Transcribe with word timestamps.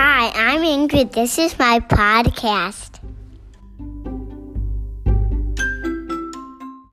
Hi, 0.00 0.30
I'm 0.32 0.60
Ingrid. 0.60 1.10
This 1.10 1.38
is 1.38 1.58
my 1.58 1.80
podcast. 1.80 3.00